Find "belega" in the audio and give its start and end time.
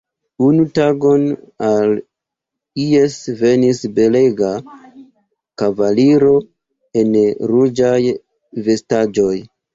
3.99-4.49